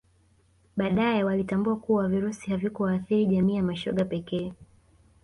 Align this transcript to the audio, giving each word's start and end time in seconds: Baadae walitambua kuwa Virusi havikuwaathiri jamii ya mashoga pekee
Baadae 0.77 1.23
walitambua 1.23 1.75
kuwa 1.75 2.07
Virusi 2.09 2.49
havikuwaathiri 2.51 3.25
jamii 3.25 3.55
ya 3.55 3.63
mashoga 3.63 4.05
pekee 4.05 4.53